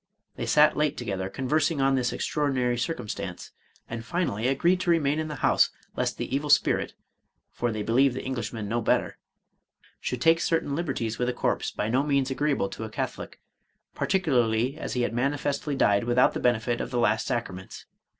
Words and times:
They 0.35 0.47
sat 0.47 0.75
late 0.75 0.97
together, 0.97 1.29
conversing 1.29 1.79
on 1.79 1.93
this 1.93 2.11
extraordinary 2.11 2.75
circumstance, 2.75 3.51
and 3.87 4.03
finally 4.03 4.47
agreed 4.47 4.79
to 4.79 4.89
remain 4.89 5.19
in 5.19 5.27
the 5.27 5.35
house, 5.45 5.69
lest 5.95 6.17
the 6.17 6.35
evil 6.35 6.49
spirit 6.49 6.95
(for 7.51 7.71
they 7.71 7.83
believed 7.83 8.15
the 8.15 8.23
Eng 8.23 8.33
lishman 8.33 8.65
no 8.65 8.81
better) 8.81 9.19
should 9.99 10.19
take 10.19 10.39
certain 10.41 10.75
liberties 10.75 11.19
with 11.19 11.27
the 11.27 11.33
corse 11.35 11.69
by 11.69 11.87
no 11.87 12.01
means 12.01 12.31
agreeable 12.31 12.69
to 12.69 12.83
a 12.83 12.89
Catholic, 12.89 13.41
particularly 13.93 14.75
as 14.75 14.93
he 14.93 15.03
had 15.03 15.13
manifestly 15.13 15.75
died 15.75 16.05
without 16.05 16.33
the 16.33 16.39
benefit 16.39 16.81
of 16.81 16.89
the 16.89 16.97
last 16.97 17.27
sacra 17.27 17.53
ments. 17.53 17.85